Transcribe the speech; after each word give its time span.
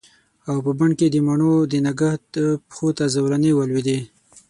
او 0.49 0.55
په 0.65 0.71
بڼ 0.79 0.89
کې 0.99 1.07
د 1.11 1.15
مڼو 1.27 1.53
د 1.71 1.73
نګهت 1.87 2.25
پښو 2.69 2.87
ته 2.97 3.05
زولنې 3.15 3.51
ولویدې 3.55 3.99